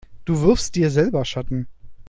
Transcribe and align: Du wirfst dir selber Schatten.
Du 0.25 0.41
wirfst 0.41 0.73
dir 0.73 0.89
selber 0.89 1.25
Schatten. 1.25 1.67